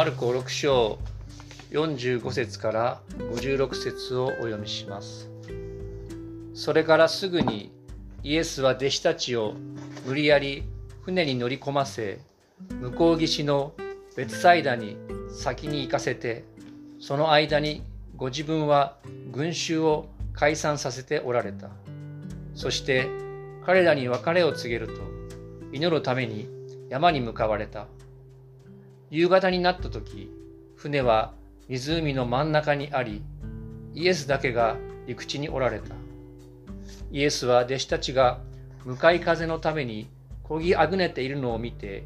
[0.00, 0.98] マルコ6章
[1.72, 5.28] 45節から56節をお読みします。
[6.54, 7.70] それからすぐに
[8.22, 9.56] イエスは弟子たちを
[10.06, 10.64] 無理やり
[11.02, 12.18] 船に乗り込ませ
[12.80, 13.74] 向こう岸の
[14.16, 14.96] 別サイダに
[15.28, 16.44] 先に行かせて
[16.98, 17.82] その間に
[18.16, 18.96] ご自分は
[19.30, 21.68] 群衆を解散させておられた
[22.54, 23.06] そして
[23.66, 24.94] 彼らに別れを告げると
[25.74, 26.48] 祈るために
[26.88, 27.86] 山に向かわれた
[29.10, 30.30] 夕方になった時
[30.76, 31.34] 船は
[31.68, 33.22] 湖の真ん中にあり
[33.92, 35.96] イエスだけが陸地におられた。
[37.10, 38.38] イエスは弟子たちが
[38.84, 40.08] 向かい風のために
[40.44, 42.04] こぎあぐねているのを見て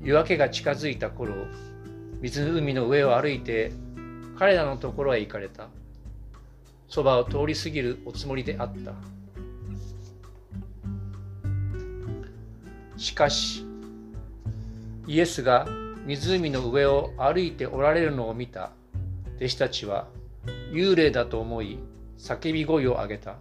[0.00, 1.34] 夜明けが近づいた頃
[2.20, 3.72] 湖の上を歩いて
[4.38, 5.68] 彼らのところへ行かれた。
[6.88, 8.94] そばを通り過ぎるおつもりであった。
[12.96, 13.66] しかし
[15.08, 15.66] イエスが
[16.06, 18.72] 湖の上を歩いておられるのを見た
[19.36, 20.06] 弟子たちは
[20.70, 21.78] 幽霊だと思い
[22.18, 23.36] 叫び声を上げた。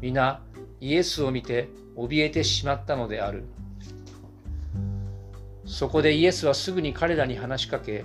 [0.00, 0.42] 皆
[0.80, 3.44] イエスを見て怯えてしまったのである。
[5.66, 8.04] そこでイエスはすぐに彼らに話しかけ、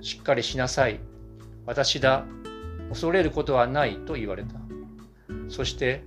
[0.00, 0.98] しっかりしなさい。
[1.66, 2.24] 私だ。
[2.88, 4.54] 恐れることはないと言われた。
[5.48, 6.02] そして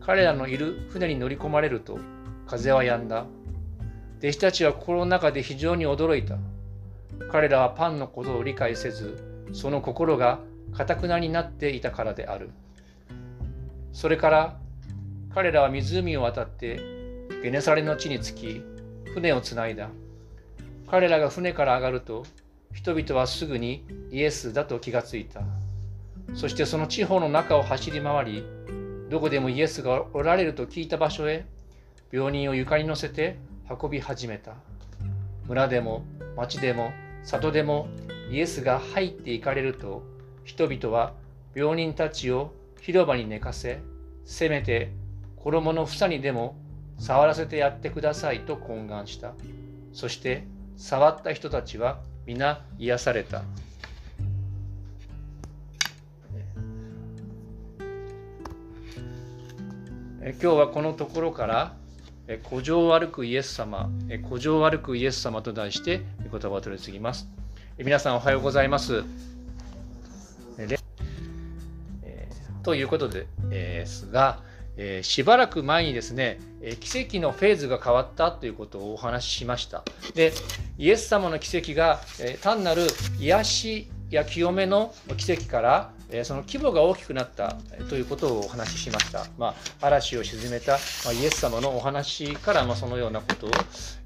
[0.00, 1.98] 彼らのいる船に乗り込まれると
[2.46, 3.24] 風は止んだ。
[4.18, 6.36] 弟子たちは心の中で非常に驚いた。
[7.30, 10.40] 彼らはパンのことを理解せず、その心が
[10.72, 12.50] かたくなになっていたからである。
[13.92, 14.58] それから
[15.34, 16.80] 彼らは湖を渡って
[17.42, 18.62] ゲネサレの地に着き
[19.14, 19.88] 船をつないだ。
[20.90, 22.24] 彼らが船から上がると
[22.72, 25.42] 人々はすぐにイエスだと気がついた。
[26.34, 28.44] そしてその地方の中を走り回り
[29.08, 31.46] どこでもイエスがおられると聞いた場所へ
[32.12, 34.54] 病人を床に乗せて運び始めた。
[35.46, 36.04] 村でも
[36.36, 36.92] 町でも
[37.24, 37.88] 里でも
[38.30, 40.02] イエスが入っていかれると
[40.44, 41.14] 人々は
[41.54, 43.80] 病人たちを広場に寝かせ、
[44.24, 44.92] せめて
[45.36, 46.56] 衣の房にでも
[46.98, 49.32] 触らせてやってくださいと懇願した。
[49.92, 50.44] そして
[50.76, 53.42] 触った人たちは皆癒された。
[60.20, 61.74] 今日はこのところから
[62.48, 63.90] 「古城を歩くイエス様」
[64.28, 67.28] 「古城を歩くイエス様」と題して言葉を取り次ぎます。
[67.78, 69.04] 皆さんおはようございます。
[72.68, 74.40] ということで、えー、が、
[74.76, 79.84] え、しばらく前にですね、え奇跡のフェーズが変わったということをお話ししました。
[80.14, 80.34] で、
[80.76, 82.86] イエス様の奇跡が、え単なる
[83.18, 85.92] 癒しや清めの奇跡から、
[86.24, 87.56] その規模が大きくなった
[87.88, 89.26] ということをお話ししました。
[89.36, 89.48] ま
[89.80, 93.50] あ、嵐を鎮めた、まイエス様のお話から、ま、そのようなことを、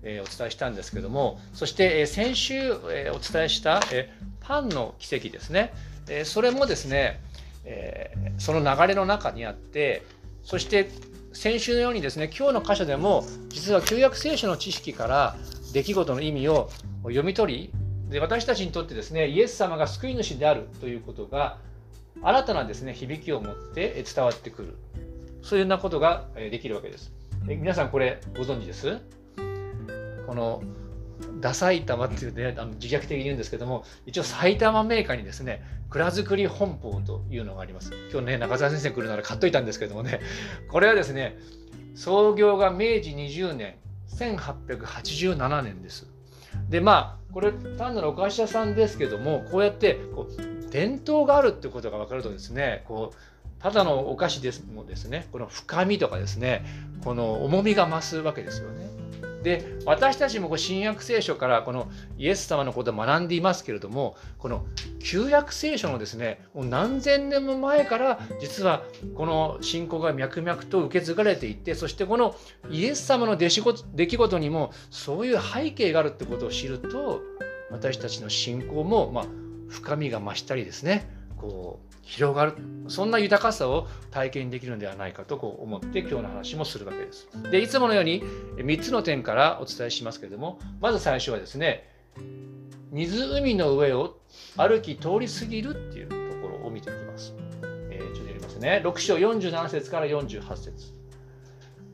[0.02, 2.54] えお伝えしたんですけども、そして、え先週、
[2.90, 5.72] えお伝えした、えパンの奇跡ですね。
[6.08, 7.20] えそれもですね、
[7.64, 10.02] え、その流れの中にあって
[10.42, 10.90] そして
[11.32, 15.36] 先週のようにですね今日の箇所でも実は旧約聖書の知識から
[15.72, 16.70] 出来事の意味を
[17.04, 21.58] 読み取りで私たちにとってですねイエス様が救い主であるということが
[22.22, 24.76] 新たなですね響きを持って伝わってくる
[25.42, 27.12] そういうようなことができるわけです。
[27.44, 29.00] 皆さんこれご存知です？
[30.26, 30.62] この
[31.40, 37.92] ダ埼玉っていうね、あの自虐的に言うんですけども、一応埼玉メーカーにですね、蔵造り本舗というのがあります。
[38.12, 40.20] 今日ね、中澤先生来るなら買っといたんですけどもね、
[40.70, 41.36] これはですね、
[41.96, 43.74] 創業が明治20年、
[44.16, 46.06] 1887年です。
[46.68, 56.64] で、まあ、これ単なるお菓子屋さんですけども、こうやってこう伝統があるってことが分かるとですね、こうただのお菓子ですもですね、この深みとかですね、
[57.04, 58.90] この重みが増すわけですよね。
[59.42, 64.64] で私たちもこう新約聖書からこのイエス様のことを学んでいますけれどもこの
[65.00, 68.84] 旧約聖書のですねもう何千年も前から実は
[69.16, 72.36] この信仰が脈々と受け継がれていってそしてこの
[72.70, 73.60] イエス様の出来
[74.16, 77.20] 事にもそういう背景があるってことを知ると
[77.70, 79.41] 私たちの信仰もまあ
[79.72, 82.54] 深みが増したりですねこう広がる
[82.88, 87.28] そんな豊かさを体験できるのではないかとこう思って今日の話もするわけです。
[87.50, 88.22] でいつものように
[88.56, 91.88] 3つの点からお伝えしますけれどもまず最初はですね
[92.90, 94.18] 湖の上を
[94.56, 97.34] 歩き通り過ぎるっていうところを見ていきます。
[97.90, 98.82] えー、ちょっとやりますね。
[98.84, 100.92] 6章47節から48節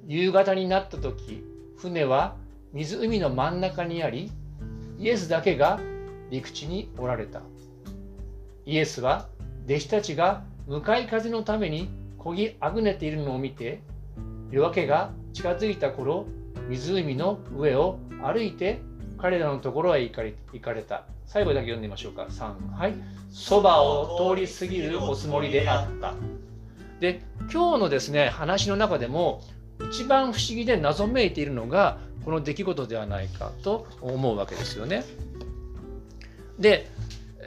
[0.06, 1.44] 夕方になった時
[1.76, 2.36] 船は
[2.72, 4.32] 湖の真ん中にあり
[4.98, 5.78] イエスだけが
[6.30, 7.42] 陸地におられた。
[8.68, 9.28] イエスは
[9.64, 11.88] 弟子たちが向かい風のために
[12.18, 13.80] こぎあぐねているのを見て
[14.50, 16.26] 夜明けが近づいた頃
[16.68, 18.82] 湖の上を歩いて
[19.16, 20.22] 彼らのところへ行か
[20.74, 21.04] れた。
[21.24, 22.26] 最後だけ読んでみましょうか。
[22.28, 22.76] 3。
[22.76, 22.94] はい。
[23.30, 26.14] そばを通り過ぎるおつもりであった。
[27.00, 29.42] で、今日のですね、話の中でも、
[29.90, 35.04] 一番不思議で謎めいているのが、この出来事ではないかと思うわけですよね。
[36.58, 36.88] で、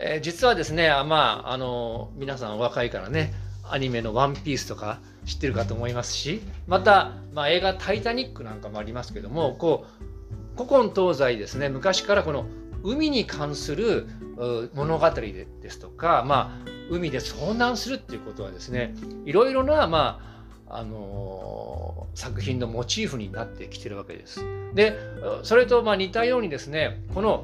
[0.04, 3.34] えー、実はですね、まあ、あの皆さん若いからね、
[3.70, 12.46] アニメの「ワンピースとか知ってるかと思いますしまた、まあ、映画「タイタニック」なんかもありますけどもこう古今東西ですね昔からこの
[12.84, 14.08] 海に関する
[14.74, 18.96] 物語ですとか、まあ、海で遭難するっていうことはですね
[19.26, 20.20] いろいろな、ま
[20.68, 24.44] ああのー、作品のモチーフになってきてるわけです。
[24.74, 24.98] で
[25.44, 27.44] それとまあ似たようにですねこの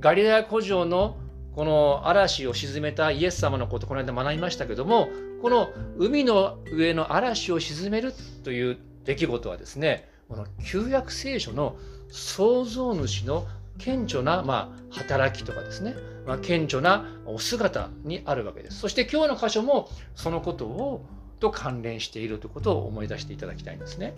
[0.00, 1.16] ガリラヤ古城の
[1.58, 5.08] この嵐を沈めたイエス様のことこの間学びましたけども
[5.42, 8.14] この海の上の嵐を沈める
[8.44, 11.76] という出来事はですねこの旧約聖書の
[12.10, 13.44] 創造主の
[13.78, 15.96] 顕著な、まあ、働きとかですね、
[16.28, 18.78] まあ、顕著なお姿にあるわけです。
[18.78, 21.04] そして今日の箇所もそのことを
[21.40, 24.14] と関連しているということを思い出していただきたいんですね。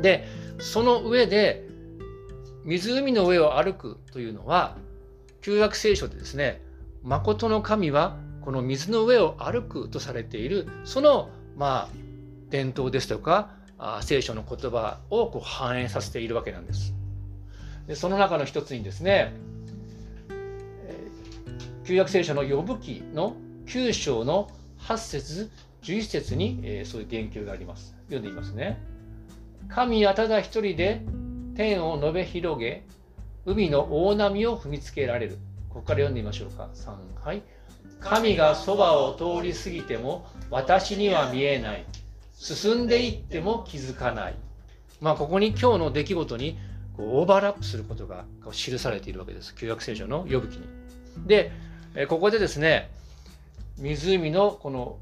[0.00, 0.26] で
[0.58, 1.68] その上で
[2.64, 4.78] 湖の上を歩くというのは
[5.40, 6.62] 旧約聖書でですね、
[7.02, 11.94] 誠の神はこの水の上を歩くとされている、その、まあ、
[12.50, 16.94] 伝統ですとか、あ聖書の言葉をこう反映させているわけなんです。
[17.86, 19.32] でその中の一つにですね、
[21.84, 23.36] 旧約聖書の呼ぶ記の
[23.66, 24.50] 9章の
[24.80, 25.50] 8節
[25.82, 27.94] 11節に、え、そういう言及があります。
[28.06, 28.78] 読んでみますね。
[29.68, 31.02] 神はただ一人で
[31.54, 32.84] 天を述べ広げ、
[33.48, 35.38] 海の大波を踏みつけられる。
[35.70, 36.68] ここから読んでみましょうか。
[36.74, 37.42] 3、はい。
[37.98, 41.86] 神がそばを通り過ぎても私には見えない。
[42.34, 44.34] 進んでいっても気づかない。
[45.00, 46.58] まあ、ここに今日の出来事に
[46.94, 49.54] こうオーバーラップすることが記されているわけです。
[49.54, 50.66] 旧約聖書の呼ぶ記に。
[51.26, 51.50] で、
[52.08, 52.90] ここでですね、
[53.78, 54.98] 湖のこの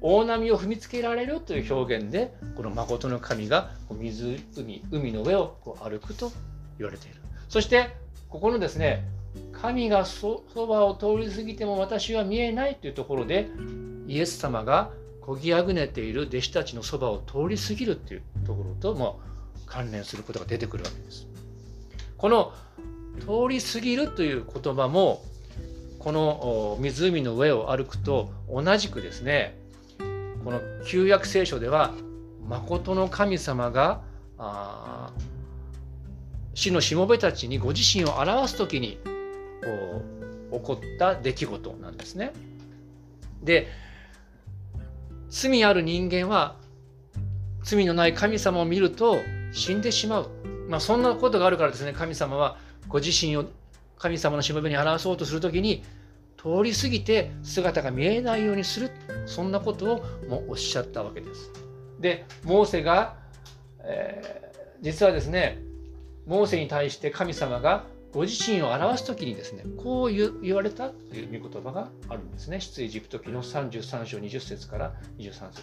[0.00, 6.32] 大波を踏みつけられるという表現で、この誠の神が湖、海の上をこう歩くと
[6.78, 7.23] 言われている。
[7.54, 7.90] そして
[8.28, 9.04] ここのですね
[9.52, 13.48] 神がそばを通り過ぎても私は見えないというところで
[14.08, 14.90] イエス様が
[15.20, 19.20] こぎあぐねている弟子たちのそばを通り過ぎるというところとも
[19.66, 21.28] 関連することが出てくるわけです。
[22.18, 22.52] この
[23.20, 25.22] 通り過ぎるという言葉も
[26.00, 29.56] この湖の上を歩くと同じくですね
[30.42, 31.94] この旧約聖書では
[32.48, 34.02] 誠の神様が
[34.38, 35.12] あ
[36.54, 38.98] 死のしもべたちにご自身を表す時に
[39.62, 40.02] こ
[40.52, 42.32] う起こった出来事なんですね。
[43.42, 43.68] で
[45.28, 46.56] 罪ある人間は
[47.64, 49.18] 罪のない神様を見ると
[49.52, 50.30] 死んでしまう、
[50.68, 52.56] まあ、そんなことがあるからですね神様は
[52.88, 53.46] ご自身を
[53.98, 55.82] 神様のしもべに表そうとする時に
[56.36, 58.90] 通り過ぎて姿が見えないようにする
[59.26, 61.50] そんなことをもうおっしゃったわけです。
[61.98, 63.16] でモーセが、
[63.80, 65.58] えー、実はですね
[66.26, 72.60] モーセに対して神様がご自身を表す時にですねこう言われたという御言葉があるんですね。
[72.60, 75.62] 出エジプト記の33章20節から23節。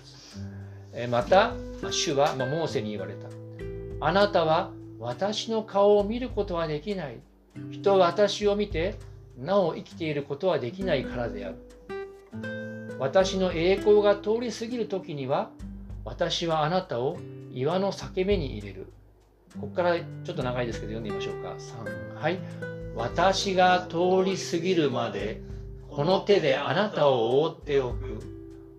[0.94, 1.54] えまた
[1.90, 3.30] 主はまモーセに言われた。
[4.01, 7.20] あなたは私の顔を見ることはできない。
[7.72, 8.96] 人は私を見て
[9.38, 12.98] なお生きていることはできないからである。
[13.00, 15.50] 私の栄光が通り過ぎる時には
[16.03, 17.18] 私はあなたを
[17.51, 18.88] 岩の裂け目に入れる。
[19.60, 21.55] ここからちょっと長いですけど読んでみましょうか。
[21.58, 22.39] 3はい。
[22.96, 25.41] 私が通り過ぎるまで
[25.89, 28.20] この手であなたを覆っておく。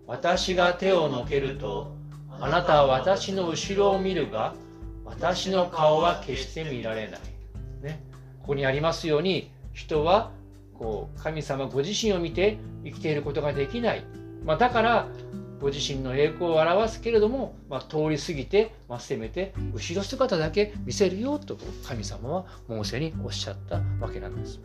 [0.07, 1.95] 私が手をのけると
[2.29, 4.53] あなたは私の後ろを見るが
[5.05, 7.19] 私の顔は決して見られない。
[7.81, 8.03] ね、
[8.41, 10.31] ここにありますように人は
[10.73, 14.03] こう神様ご自身を見て生きていることができない。
[14.43, 15.07] まあ、だから
[15.63, 24.59] ご自身の栄光を表すけれども、まあ、通り過ぎて、まあ、せめて後ろ姿だけ見せるよと神様はモーセにおっしゃったわけなんです。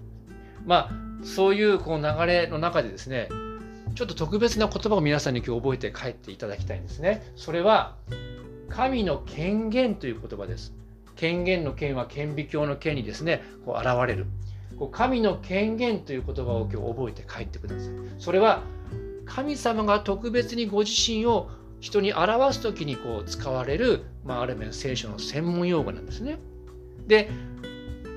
[0.66, 3.28] まあそういうこう流れの中でですね
[3.94, 7.22] ちょっと特別な言葉を皆さんに今日覚えて帰っていただきたいんですね。
[7.36, 7.94] それは
[8.68, 10.74] 神の権限という言葉です。
[11.14, 14.26] 権限の権は顕微鏡の権にですねこう現れる。
[14.76, 17.92] こう神の権限という言葉を今日覚えて帰ってください。
[18.18, 18.64] それは
[19.28, 26.38] 神様が特別にご自身を人に表す時にこう使われる、まあ、ある面聖書の専門用語なんですね。
[27.06, 27.30] で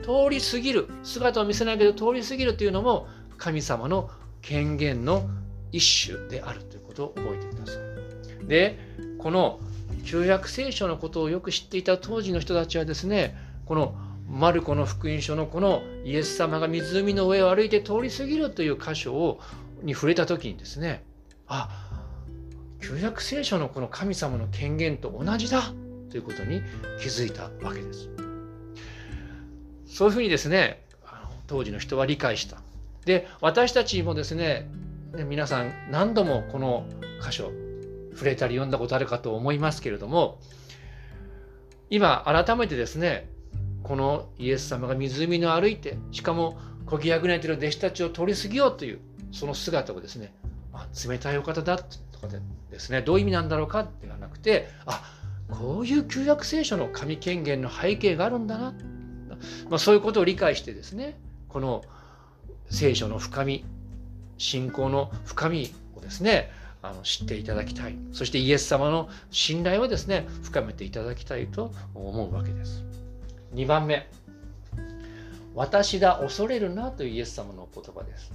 [0.01, 4.10] 通り過ぎる姿を見せないけど通り過ぎるというのも神様の
[4.41, 5.30] 権限の
[5.72, 7.80] 一種であるということを覚えてくださ
[8.44, 8.48] い。
[8.48, 8.80] で
[9.20, 9.60] この
[10.03, 13.96] 旧約聖書のことをよく知っていた当時の人たちはですねこの
[14.27, 19.39] マルコの福音書のこのイエス様が湖の上を歩いて通り過ぎるという箇所を
[19.81, 21.03] に触れた時にですね
[21.47, 21.69] あ
[22.81, 25.73] 旧約聖書のこの神様の権限と同じだ
[26.09, 26.61] ということに
[27.00, 28.09] 気づいたわけです。
[29.85, 30.83] そういうふうにですね
[31.47, 32.57] 当時の人は理解した。
[33.05, 34.69] で私たちもですね
[35.27, 36.85] 皆さん何度もこの
[37.21, 37.51] 箇所
[38.13, 40.39] 触れたり読んだことあるかと思いますけれども
[41.89, 43.29] 今改めてですね
[43.83, 49.00] このイエス様が湖の歩いてしかもこぎあぐねてる弟子たちを通り過ぎようという
[49.31, 50.33] その姿をですね、
[50.73, 55.03] あ、冷たいお方だとかでですねどういう意味なんだろうかではなくてあ
[55.50, 58.73] こういう旧約聖書の神権限の背景があるんだな、
[59.69, 61.17] まあ、そういうことを理解してですね
[61.50, 61.83] この
[62.69, 63.65] 聖書の深み
[64.38, 67.95] 信仰の深みをですねあの知っていただきたい。
[68.11, 72.83] そしてイエス様の信頼をですね深めていただきたいと思うわけです。
[73.53, 74.09] 2番目
[75.53, 78.33] 私だ恐れるなというイエス様の言葉です。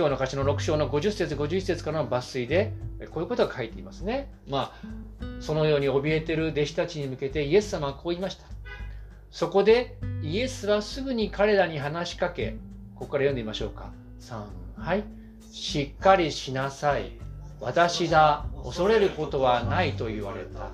[0.00, 2.72] 今日の歌詞の6章の50節51節からの抜粋で
[3.12, 4.86] こういうことが書いていますねまあ
[5.40, 8.44] そのように怯えてる弟子たちに向けてイエス様はこう言いました
[9.30, 12.56] そこでイエスはすぐに彼らに話しかけ
[12.94, 14.42] ここから読んでみましょうか3
[14.78, 15.20] はい
[15.52, 17.10] しっかりしなさい。
[17.60, 20.70] 私だ、恐れることはないと言われた。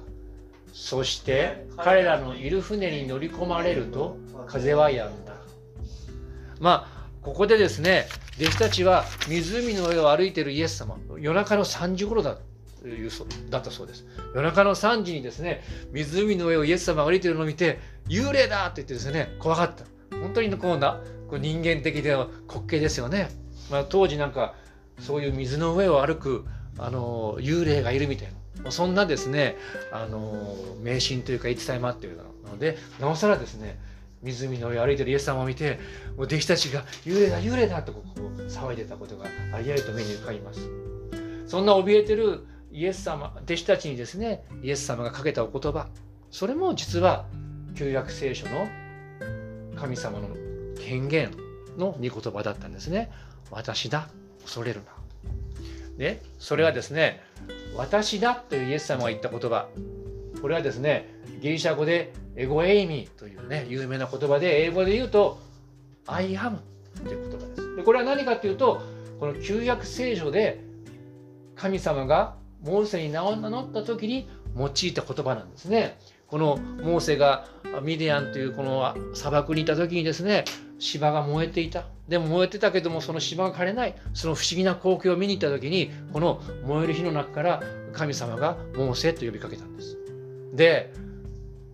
[0.73, 5.33] そして彼らのいる船に乗り込まれると風は止んだ。
[6.61, 8.07] まあ、ここでですね、
[8.39, 12.37] 弟子たちは湖の上を歩いているイエス様、夜中の3時頃だ
[12.83, 13.11] という
[13.51, 14.05] だったそうです。
[14.35, 15.63] 夜中の3時にですね、
[15.93, 17.79] 湖の上をイエス様が歩いているのを見て、
[18.09, 19.85] 幽霊だって言ってですね、怖かった。
[20.21, 23.31] 本当にこうなこう人間的では滑稽ですよね。
[23.71, 24.55] まあ、当時なんか
[25.01, 26.45] そういう水の上を歩く
[26.79, 28.29] あの幽霊がいるみたい
[28.63, 29.57] なそんなですね
[29.93, 33.79] あの迷信というか言い伝えもあっているのでなおさらですね
[34.27, 35.79] 湖の上歩いてるイエス様を見て
[36.17, 40.61] もう弟子たちが幽霊だ幽霊だとこう騒いでたことがありありと目に浮かびます。
[41.47, 45.87] そんな怯えてるイエス様弟子たちにですねイエス様がかけたお言葉
[46.31, 47.25] それも実は
[47.75, 48.69] 旧約聖書の
[49.77, 50.29] 神様の
[50.79, 51.31] 権限
[51.79, 53.11] の御言葉だったんですね。
[53.51, 54.09] 私だ
[54.43, 54.87] 恐れるな。
[55.97, 57.23] でそれはですね
[57.75, 59.69] 私だというイエス様が言った言葉。
[60.43, 65.39] これはですねギリシャ語でエゴエイミーというね有名な言葉で英語で言うと
[66.07, 66.59] I am
[67.05, 67.77] という言葉です。
[67.77, 68.83] でこれは何かというと
[69.19, 70.63] この旧約聖書で
[71.55, 75.99] 神様がモーセに名を名乗った時に用いた言葉なんですね。
[76.27, 77.47] このモーセが
[77.83, 80.45] ミディアンというこの砂漠にいた時にですね
[80.79, 87.63] 芝が燃えていたでも燃えてたけどもその芝が枯れないその不思議な光景を見に行った時にこの燃える火の中から
[87.93, 89.97] 神様がモーセと呼びかけたんです
[90.53, 90.93] で、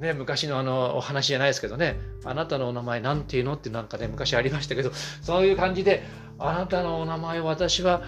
[0.03, 4.91] ね、昔のあのお話じゃないですけどねあなたのお名前なんていうのってなんかね昔ありましたけど
[5.23, 6.03] そういう感じで
[6.41, 8.03] あなたのお名前私は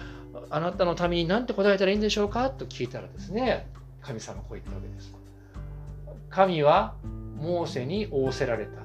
[0.49, 3.67] あなたのために何て答えたらいいんでしょうかと聞いたらですね
[4.01, 5.15] 神様こう言ったわけです。
[6.29, 6.95] 神は
[7.37, 8.81] モーセに仰せられた。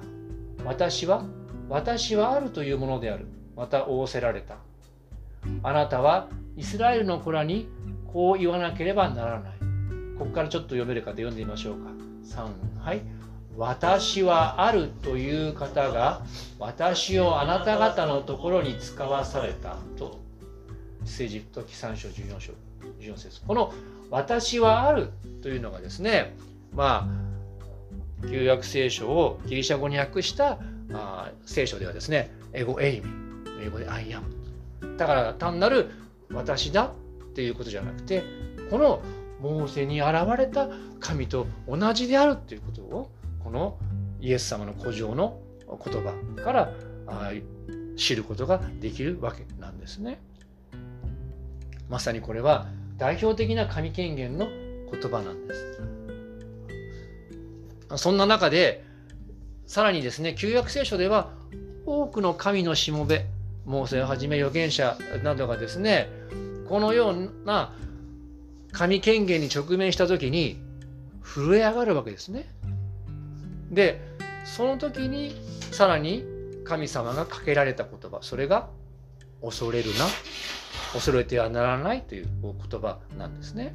[0.63, 1.25] 私は
[1.67, 3.27] 私はあるというものである。
[3.57, 4.55] また仰せられた。
[5.63, 7.67] あなたはイスラエルの子らに
[8.13, 9.51] こう言わなければならない。
[10.17, 12.10] ここからちょっと読める方読んでみましょうか。
[12.25, 13.01] 3はい。
[13.57, 16.21] 私はあるという方が
[16.57, 20.19] 私をあなた方のところに使わされたと。
[21.01, 22.53] 政治と記3章14章
[22.99, 23.41] 14節。
[23.41, 23.73] この
[24.09, 25.09] 私はある
[25.41, 26.35] というのがですね
[26.73, 27.09] ま
[28.23, 30.59] あ旧約聖書をギリシャ語に訳した
[30.93, 33.07] あ聖書ではですね、英語エイミ、
[33.63, 34.97] 英語で I am。
[34.97, 35.89] だから単なる
[36.31, 38.23] 私だっていうことじゃなくて、
[38.69, 39.01] この
[39.41, 40.69] モーセに現れた
[40.99, 43.09] 神と同じであるっていうことを、
[43.43, 43.77] この
[44.19, 46.73] イエス様の古城の言葉から
[47.97, 50.21] 知ることができるわけなんですね。
[51.89, 52.67] まさにこれは
[52.97, 54.47] 代表的な神権限の
[54.91, 55.81] 言葉なんです。
[57.97, 58.85] そんな中で
[59.65, 61.31] さらにですね旧約聖書では
[61.85, 63.25] 多くの神のしもべ
[63.65, 66.09] モーセをはじめ預言者などがですね
[66.69, 67.73] このような
[68.71, 70.61] 神権限に直面した時に
[71.23, 72.49] 震え上がるわけですね。
[73.69, 74.01] で
[74.43, 75.35] その時に
[75.71, 76.25] さらに
[76.63, 78.69] 神様がかけられた言葉それが
[79.41, 80.05] 恐れるな
[80.93, 83.73] 恐れてはならないという言葉なんですね。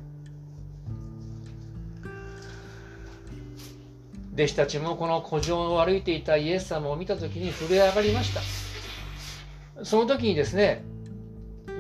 [4.35, 10.85] 弟子たちもこの古城を歩いていたイエス様を見た時に震え上がりましたその時にですね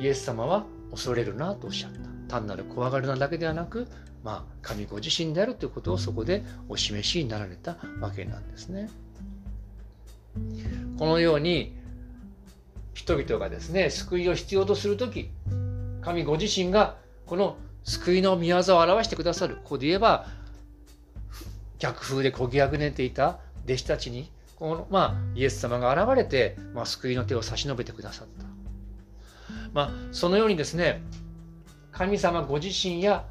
[0.00, 3.86] イエス様は恐れるなとおっしゃった単なる怖がりなだけではなく、
[4.24, 8.90] まあ、神ご自身であるということをそこでお示しになられたわけなんですね。
[10.98, 11.76] このように
[12.94, 15.30] 人々がですね救いを必要とする時
[16.02, 20.26] 神ご自身がこの救いの御業を表してくださるここで言えば
[21.78, 28.46] 逆風でこぎあぐねていた弟子たちにこの、まあ、イエス様が現れて、まあ、救いの手を差し伸べてくださった。
[29.72, 31.02] まあ、そのようにですね
[31.96, 33.24] 神様ご自身や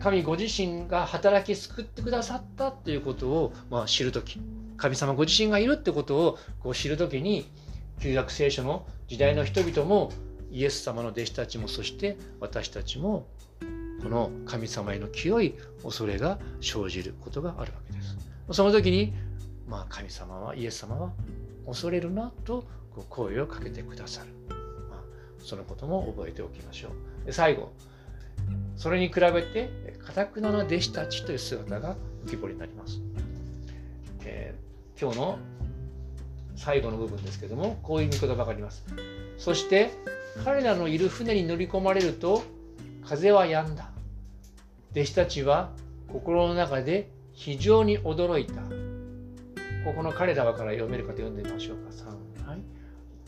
[0.00, 4.40] 神ご自身が働き救ってくださったということを、まあ、知る時
[4.78, 7.46] 神様ご自身がいるってことをこう知る時に
[8.00, 10.12] 旧約聖書の時代の人々も
[10.50, 13.26] イエス様の弟子たちもそして私たちも
[14.02, 18.16] この神様への清い恐れが生じることがあるわけです。
[18.52, 19.12] その時に、
[19.68, 21.12] まあ、神様はイエス様は
[21.66, 22.64] 恐れるなと
[23.10, 24.57] 声をかけてくださる。
[25.42, 26.88] そのことも覚えておきましょ
[27.22, 27.26] う。
[27.26, 27.72] で最後、
[28.76, 33.00] それに比べて、かたくなな弟子たちという姿が浮き彫りになります。
[34.24, 35.38] えー、今日の
[36.56, 38.84] 最後の部分ですけども、こういう見言葉があります。
[39.36, 39.90] そして、
[40.44, 42.42] 彼らのいる船に乗り込まれると、
[43.04, 43.90] 風は止んだ。
[44.92, 45.70] 弟子たちは
[46.08, 48.62] 心の中で非常に驚いた。
[49.84, 52.17] ここの彼らはから読めるかと読んでみましょうか。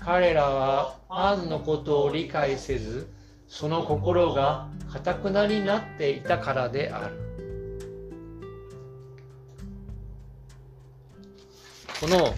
[0.04, 3.08] 彼らはパンのことを理解せず、
[3.48, 7.30] その心がかたくなになっていたからである。
[12.00, 12.34] この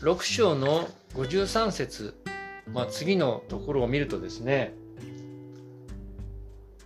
[0.00, 2.14] 6章の53節、
[2.72, 4.74] まあ、次のところを見るとですね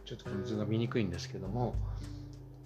[0.06, 1.74] ちょっとこの図が見にくいんですけども、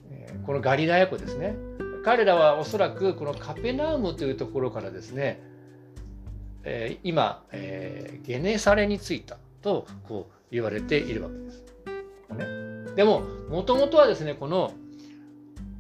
[0.09, 1.57] え、このガリラヤ湖ですね
[2.05, 5.43] 彼らはおそらくこのカペナウムというところからですね、
[6.65, 11.65] えー、今、えー、ゲネサレに着いたとこう言われているわけです。
[12.37, 14.73] ね、でももともとはですねこの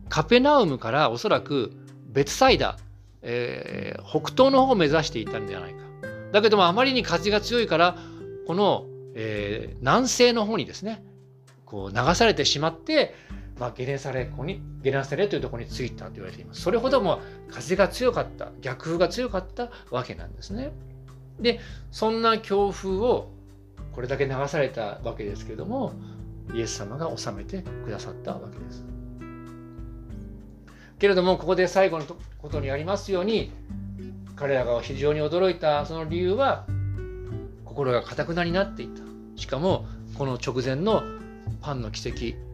[0.09, 1.73] カペナウムからおそらく
[2.09, 2.79] 別サイダ、
[3.23, 5.79] えー、北東の方を目指していたんじゃないか。
[6.33, 7.97] だけどもあまりに風が強いから
[8.47, 11.03] この、えー、南西の方にですね
[11.65, 13.15] こう流されてしまって、
[13.59, 16.61] まあ、ゲネサレ湖にゲネサレというところに着いたと言われています。
[16.61, 20.71] それほども風が強かった逆風が強かったわけなんですね。
[21.41, 23.31] でそんな強風を
[23.93, 25.93] これだけ流されたわけですけれども
[26.55, 28.85] イエス様が治めてくださったわけです。
[30.99, 32.05] けれどもここで最後の
[32.39, 33.53] ことにありますように
[34.37, 36.67] 彼らが非常に驚いたその理由は
[37.65, 39.03] 心がかたくなになっていた
[39.37, 41.03] しかもこの直前の
[41.61, 42.48] パンの奇跡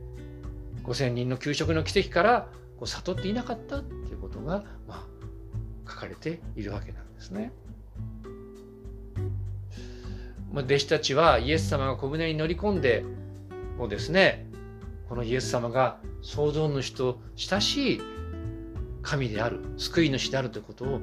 [0.85, 5.07] 5,000人の給食の奇跡からこう悟っていなかったということが、ま
[5.87, 7.53] あ、書かれているわけなんですね。
[10.53, 13.05] ま弟子たちはイエス様が小舟に乗り込んで
[13.77, 14.47] もうですね
[15.09, 18.01] このイエス様が創造主と親しい
[19.03, 21.01] 神である救い主であるということをこ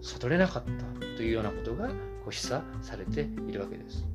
[0.00, 1.94] う悟れなかったというようなことがこ
[2.28, 4.06] う示唆されているわけです。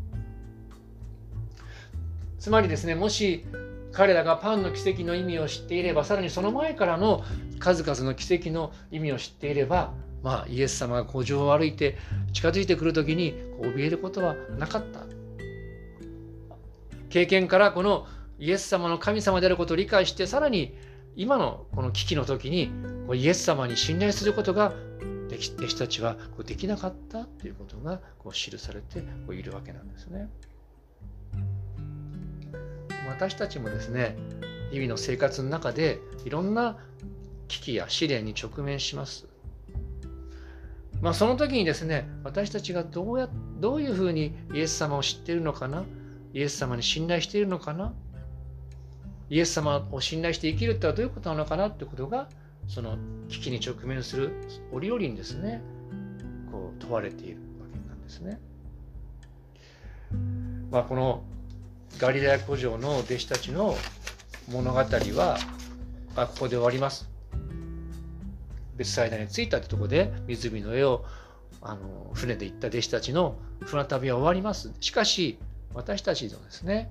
[2.40, 3.46] つまりですねもし
[3.92, 7.24] 彼らがパンの奇跡の意味を知っていればさらにその前からの
[7.60, 11.98] 数々の奇跡の意味を知っていればまあ、イエス様が古城を歩いて
[12.34, 15.02] 近づいてくる時に怯えることはなかった
[17.10, 18.08] 経験からこの
[18.40, 20.76] イエス様の神様であることを理解してさらに
[21.16, 22.72] 今のこの危機の時に
[23.14, 24.74] イエス様に信頼することが
[25.28, 28.00] 弟子たちはできなかったということが
[28.32, 30.30] 記されているわけなんですね。
[33.12, 34.16] 私たちもですね
[34.72, 36.78] 日々の生活の中でいろんな
[37.48, 39.28] 危機や試練に直面します。
[41.02, 43.28] まあ、その時にですね私たちがどうや
[43.60, 45.84] どういうふうにイエス様を知っているのかな？
[46.34, 47.94] イエス様に信頼しているのかな？
[49.30, 51.68] イエス様を信頼して生きるってはどういうことなのかな？
[51.68, 52.30] ってことが
[52.68, 52.98] その
[53.30, 54.32] 危機に直面する
[54.72, 55.62] 折々にですね
[56.52, 58.40] こう問われているわけなんですね。
[60.70, 61.24] まあ、この
[62.00, 63.76] ガリラヤ古城の弟子たちの
[64.50, 65.38] 物語は、
[66.16, 67.10] あ、ここで終わります。
[68.76, 71.06] 別サイダに着いたってとこで湖の上を
[71.62, 74.72] あの船で行った弟子たちの船旅は終わります。
[74.80, 75.38] しかし
[75.74, 76.90] 私たちのですね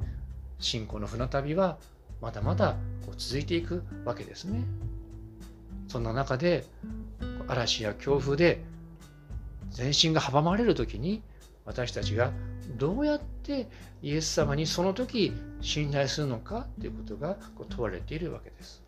[0.61, 1.79] 信仰の船旅は
[2.21, 4.65] まだまだこう続いていくわけですね。
[5.89, 6.65] そんな中で
[7.49, 8.63] 嵐や強風で
[9.71, 11.23] 全身が阻まれる時に
[11.65, 12.31] 私たちが
[12.77, 13.69] どうやって
[14.03, 17.37] イエス様にその時信頼するのかということが
[17.69, 18.83] 問われているわけです。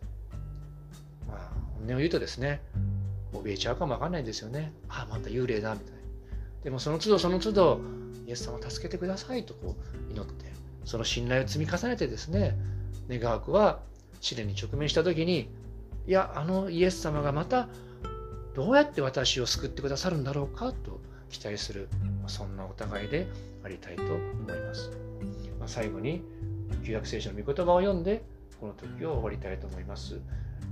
[1.29, 1.38] まあ、
[1.79, 2.61] 本音を言うとですね、
[3.33, 4.73] 怯えちゃうかもわかんないんですよね。
[4.88, 6.01] ああ、また幽霊だ、みたいな。
[6.64, 7.81] でもその都度その都度、
[8.27, 9.77] イエス様を助けてくださいとこ
[10.09, 10.53] う祈って、
[10.85, 12.57] その信頼を積み重ねてですね
[13.09, 13.81] 願わくは
[14.21, 15.51] 試練に直面した時に
[16.07, 17.68] いやあのイエス様がまた
[18.55, 21.01] どうやって私を救ってくださるんだろうかと
[21.33, 21.88] 期待する
[22.29, 23.27] そんなお互いで
[23.64, 24.90] ありたいと思います。
[25.59, 26.23] まあ、最後に
[26.85, 28.23] 旧約聖書の御言葉を読んで
[28.61, 30.21] この時を終わりたいと思います。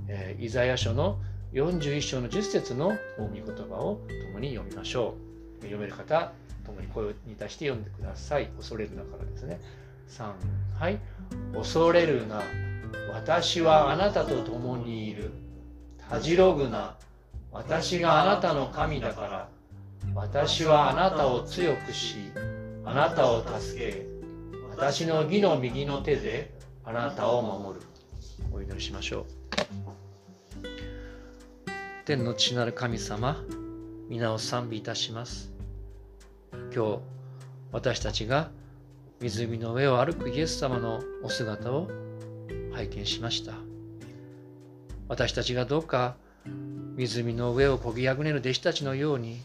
[0.07, 1.19] えー、イザヤ書の
[1.53, 5.15] 41章の10節の御言葉を共に読みましょ
[5.59, 5.63] う。
[5.63, 6.31] 読める方、
[6.65, 8.47] 共に声に出して読んでください。
[8.57, 9.59] 恐れるなからですね。
[10.07, 10.31] 3、
[10.79, 10.99] はい。
[11.53, 12.41] 恐れるな。
[13.13, 15.31] 私はあなたと共にいる。
[16.09, 16.95] たじろぐな。
[17.51, 19.49] 私があなたの神だから。
[20.13, 22.15] 私はあなたを強くし、
[22.83, 24.05] あなたを助け、
[24.69, 27.85] 私の義の右の手であなたを守る。
[28.51, 29.25] お祈りしましょう。
[32.05, 33.41] 天の父なる神様、
[34.09, 35.51] 皆を賛美いたします。
[36.75, 36.99] 今日、
[37.71, 38.51] 私たちが
[39.21, 41.87] 湖の上を歩くイエス様のお姿を
[42.73, 43.53] 拝見しました。
[45.07, 46.17] 私たちがどうか
[46.95, 49.41] 湖の上をこぎあぐねる弟子たちのように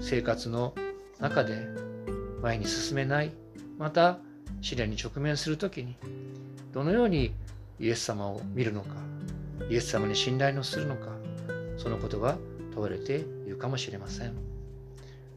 [0.00, 0.74] 生活の
[1.18, 1.66] 中で
[2.42, 3.32] 前に進めない。
[3.78, 4.18] また
[4.60, 5.96] 試練に直面する時に
[6.72, 7.32] どのように
[7.78, 8.96] イエス様を見るのか
[9.70, 11.12] イエス様に信頼のするのか
[11.76, 12.36] そのことが
[12.74, 14.34] 問われているかもしれません。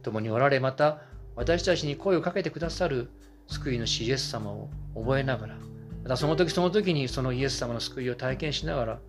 [0.01, 1.01] 共におられまた
[1.35, 3.09] 私たちに声をかけてくださる
[3.47, 5.55] 救い主イエス様を覚えながら
[6.03, 8.99] またその時その時にそのイエス様の救いを体験しながら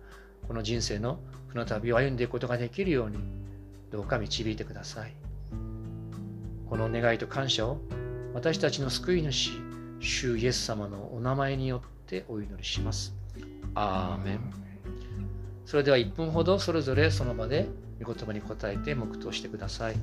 [0.47, 1.19] この人生の
[1.51, 3.17] この旅を歩んでいくことができるように
[3.91, 5.22] どうか導いてください。
[6.73, 7.77] この願いと感謝を
[8.33, 9.51] 私たちの救い主
[9.99, 13.13] 主イエス様のお名前によってお祈りします
[13.75, 14.39] アーメン
[15.67, 17.67] それでは1分ほどそれぞれその場で
[18.01, 19.95] 御言葉に答えて黙祷してください。